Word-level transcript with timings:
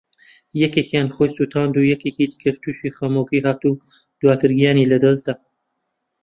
یەکێکیان 0.61 1.07
خۆی 1.15 1.33
سوتاند 1.37 1.73
و 1.75 1.87
یەکێکی 1.91 2.29
دیکەش 2.31 2.55
تووشی 2.63 2.95
خەمۆکی 2.97 3.43
هات 3.45 3.61
و 3.69 3.79
دواتر 4.19 4.51
گیانی 4.59 4.89
لەدەستدا 4.91 5.33